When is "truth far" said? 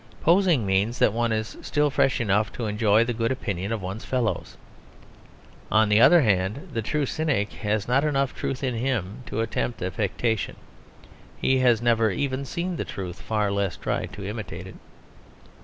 12.83-13.51